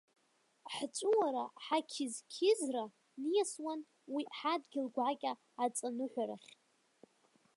Ҳҵәыуара, 0.73 1.45
ҳақьызқьызра 1.65 2.83
ниасуан 3.29 3.79
уи 4.13 4.23
ҳадгьыл 4.37 4.87
гәакьа 4.95 5.33
аҵаныҳәарахь. 5.63 6.51